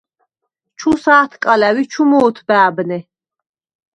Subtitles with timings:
[0.77, 2.99] –ჩუ ს’ათკალა̈უ̂ ი ჩუ მ’ოთბა̄̈ბნე.